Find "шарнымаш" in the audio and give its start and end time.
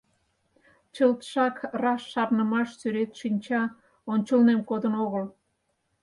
2.11-2.69